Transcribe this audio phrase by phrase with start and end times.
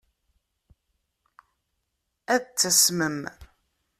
[2.33, 3.19] Ad tasmem.